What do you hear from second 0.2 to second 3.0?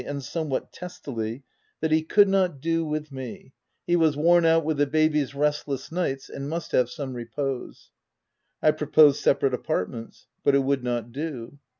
somewhat testily, that he could not do OP WILDFELL